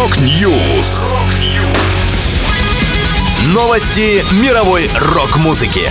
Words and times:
Rock 0.00 0.50
News. 0.50 1.12
Новости 3.52 4.22
мировой 4.42 4.88
рок-музыки. 4.98 5.90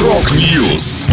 Rock 0.00 0.48
News. 0.48 1.08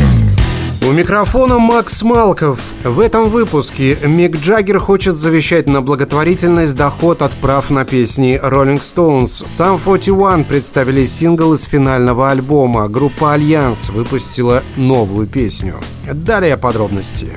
У 0.87 0.91
микрофона 0.91 1.57
Макс 1.57 2.03
Малков. 2.03 2.59
В 2.83 2.99
этом 2.99 3.31
выпуске 3.31 3.97
Мик 4.03 4.37
Джаггер 4.37 4.77
хочет 4.77 5.15
завещать 5.15 5.67
на 5.67 5.81
благотворительность 5.81 6.75
доход 6.75 7.23
от 7.23 7.31
прав 7.31 7.71
на 7.71 7.83
песни 7.83 8.39
Rolling 8.39 8.79
Stones. 8.79 9.47
Sum 9.47 9.79
41 9.83 10.45
представили 10.45 11.07
сингл 11.07 11.55
из 11.55 11.63
финального 11.63 12.29
альбома. 12.29 12.87
Группа 12.89 13.33
Альянс 13.33 13.89
выпустила 13.89 14.61
новую 14.75 15.25
песню. 15.25 15.81
Далее 16.13 16.57
подробности. 16.57 17.33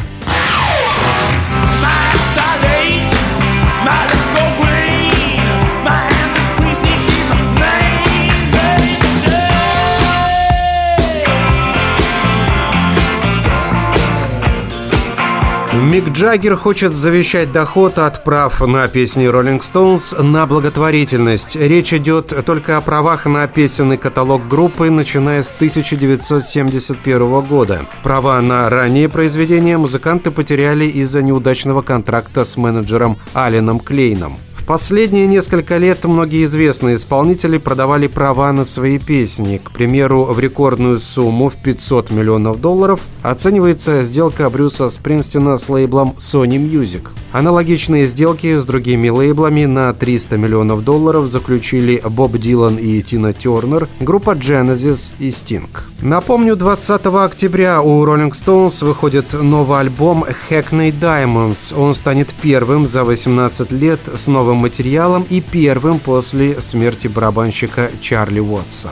Мик 15.74 16.08
Джаггер 16.08 16.56
хочет 16.56 16.94
завещать 16.94 17.52
доход 17.52 17.98
от 17.98 18.24
прав 18.24 18.60
на 18.66 18.88
песни 18.88 19.28
Rolling 19.28 19.60
Stones 19.60 20.20
на 20.20 20.46
благотворительность. 20.46 21.56
Речь 21.56 21.92
идет 21.92 22.32
только 22.46 22.78
о 22.78 22.80
правах 22.80 23.26
на 23.26 23.46
песенный 23.46 23.98
каталог 23.98 24.48
группы, 24.48 24.90
начиная 24.90 25.42
с 25.42 25.50
1971 25.50 27.40
года. 27.42 27.86
Права 28.02 28.40
на 28.40 28.68
ранние 28.70 29.10
произведения 29.10 29.76
музыканты 29.76 30.30
потеряли 30.30 30.86
из-за 30.86 31.22
неудачного 31.22 31.82
контракта 31.82 32.46
с 32.46 32.56
менеджером 32.56 33.18
Алленом 33.34 33.78
Клейном 33.78 34.38
последние 34.68 35.26
несколько 35.26 35.78
лет 35.78 36.04
многие 36.04 36.44
известные 36.44 36.96
исполнители 36.96 37.56
продавали 37.56 38.06
права 38.06 38.52
на 38.52 38.66
свои 38.66 38.98
песни. 38.98 39.56
К 39.64 39.70
примеру, 39.70 40.24
в 40.24 40.38
рекордную 40.38 41.00
сумму 41.00 41.48
в 41.48 41.56
500 41.56 42.10
миллионов 42.10 42.60
долларов 42.60 43.00
оценивается 43.22 44.02
сделка 44.02 44.50
Брюса 44.50 44.90
Спринстина 44.90 45.56
с 45.56 45.70
лейблом 45.70 46.14
Sony 46.18 46.58
Music. 46.58 47.08
Аналогичные 47.32 48.06
сделки 48.06 48.56
с 48.56 48.64
другими 48.64 49.10
лейблами 49.10 49.66
на 49.66 49.92
300 49.92 50.38
миллионов 50.38 50.82
долларов 50.82 51.26
заключили 51.26 52.00
Боб 52.04 52.38
Дилан 52.38 52.76
и 52.76 53.02
Тина 53.02 53.34
Тернер, 53.34 53.88
группа 54.00 54.30
Genesis 54.30 55.12
и 55.18 55.28
Sting. 55.28 55.68
Напомню, 56.00 56.56
20 56.56 57.06
октября 57.06 57.82
у 57.82 58.02
Rolling 58.04 58.30
Stones 58.30 58.82
выходит 58.84 59.34
новый 59.34 59.80
альбом 59.80 60.24
Hackney 60.24 60.90
Diamonds. 60.90 61.78
Он 61.78 61.92
станет 61.92 62.28
первым 62.40 62.86
за 62.86 63.04
18 63.04 63.72
лет 63.72 64.00
с 64.14 64.26
новым 64.26 64.56
материалом 64.56 65.26
и 65.28 65.42
первым 65.42 65.98
после 65.98 66.62
смерти 66.62 67.08
барабанщика 67.08 67.90
Чарли 68.00 68.40
Уотса. 68.40 68.90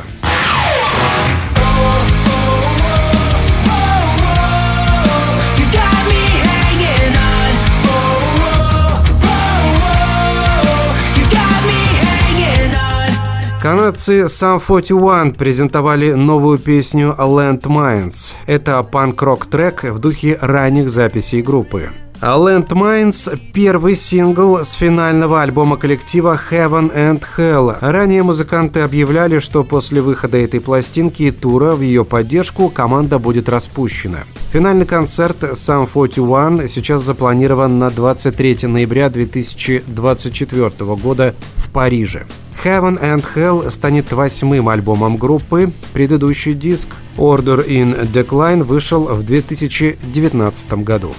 Канадцы 13.67 14.27
Sum 14.27 14.63
41 14.65 15.35
презентовали 15.35 16.13
новую 16.13 16.57
песню 16.57 17.17
Land 17.19 17.63
Mines. 17.63 18.35
Это 18.47 18.81
панк-рок 18.85 19.47
трек 19.47 19.83
в 19.83 19.99
духе 19.99 20.39
ранних 20.41 20.89
записей 20.89 21.43
группы. 21.43 21.91
Land 22.21 22.69
Mines– 22.69 23.37
первый 23.53 23.97
сингл 23.97 24.61
с 24.65 24.75
финального 24.75 25.43
альбома 25.43 25.79
коллектива 25.79 26.39
Heaven 26.49 26.95
and 26.95 27.25
Hell. 27.37 27.77
Ранее 27.81 28.23
музыканты 28.23 28.83
объявляли, 28.83 29.41
что 29.41 29.65
после 29.65 30.01
выхода 30.01 30.39
этой 30.39 30.61
пластинки 30.61 31.25
и 31.25 31.33
тура 31.33 31.73
в 31.73 31.81
ее 31.81 32.05
поддержку 32.05 32.69
команда 32.69 33.19
будет 33.19 33.49
распущена. 33.49 34.21
Финальный 34.53 34.87
концерт 34.87 35.43
Sum 35.43 35.89
41 35.93 36.69
сейчас 36.69 37.03
запланирован 37.03 37.81
на 37.81 37.91
23 37.91 38.69
ноября 38.69 39.11
2024 39.11 40.71
года 40.95 41.35
в 41.57 41.69
Париже. 41.73 42.27
Heaven 42.65 42.99
and 43.01 43.25
Hell 43.35 43.71
станет 43.71 44.13
восьмым 44.13 44.69
альбомом 44.69 45.17
группы. 45.17 45.73
Предыдущий 45.93 46.55
диск 46.55 46.89
Order 47.17 47.67
in 47.67 48.11
Decline 48.13 48.65
вышел 48.65 49.05
в 49.07 49.25
2019 49.25 50.73
году. 50.85 51.15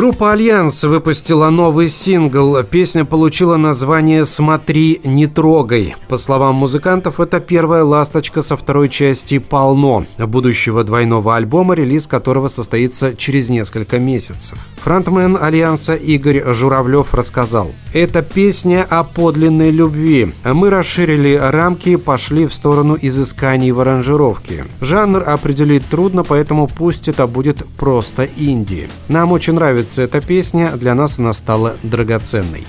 Группа 0.00 0.32
«Альянс» 0.32 0.82
выпустила 0.84 1.50
новый 1.50 1.90
сингл. 1.90 2.62
Песня 2.62 3.04
получила 3.04 3.58
название 3.58 4.24
«Смотри, 4.24 4.98
не 5.04 5.26
трогай». 5.26 5.94
По 6.08 6.16
словам 6.16 6.54
музыкантов, 6.54 7.20
это 7.20 7.38
первая 7.38 7.84
ласточка 7.84 8.40
со 8.40 8.56
второй 8.56 8.88
части 8.88 9.38
«Полно» 9.38 10.06
будущего 10.16 10.84
двойного 10.84 11.36
альбома, 11.36 11.74
релиз 11.74 12.06
которого 12.06 12.48
состоится 12.48 13.14
через 13.14 13.50
несколько 13.50 13.98
месяцев. 13.98 14.56
Фронтмен 14.82 15.36
«Альянса» 15.38 15.94
Игорь 15.96 16.50
Журавлев 16.54 17.12
рассказал. 17.12 17.70
«Это 17.92 18.22
песня 18.22 18.86
о 18.88 19.04
подлинной 19.04 19.70
любви. 19.70 20.32
Мы 20.44 20.70
расширили 20.70 21.34
рамки 21.34 21.90
и 21.90 21.96
пошли 21.96 22.46
в 22.46 22.54
сторону 22.54 22.96
изысканий 22.98 23.70
в 23.70 23.80
аранжировке. 23.80 24.64
Жанр 24.80 25.28
определить 25.28 25.86
трудно, 25.90 26.24
поэтому 26.24 26.68
пусть 26.68 27.08
это 27.08 27.26
будет 27.26 27.66
просто 27.76 28.26
инди. 28.38 28.88
Нам 29.08 29.32
очень 29.32 29.52
нравится 29.52 29.89
нравится 29.90 30.02
эта 30.02 30.20
песня, 30.20 30.70
для 30.72 30.94
нас 30.94 31.18
она 31.18 31.32
стала 31.32 31.76
драгоценной. 31.82 32.66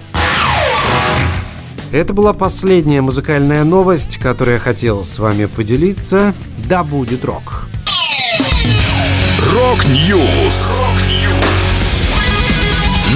Это 1.91 2.13
была 2.13 2.33
последняя 2.33 3.01
музыкальная 3.01 3.63
новость, 3.63 4.17
которую 4.17 4.55
я 4.55 4.59
хотел 4.59 5.03
с 5.03 5.19
вами 5.19 5.45
поделиться. 5.45 6.33
Да 6.69 6.83
будет 6.83 7.25
рок! 7.25 7.67
Rock 9.53 10.10
News! 10.10 10.81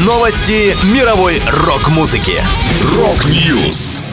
Новости 0.05 0.75
мировой 0.93 1.41
рок-музыки. 1.65 2.41
Rock 2.95 3.43
News! 3.43 4.03